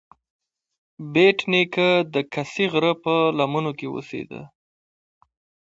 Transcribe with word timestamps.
بېټ 1.13 1.39
نیکه 1.51 1.89
د 2.13 2.15
کسي 2.33 2.65
غره 2.71 2.93
په 3.03 3.13
لمنو 3.37 3.71
کې 3.79 3.87
اوسیده. 3.89 4.41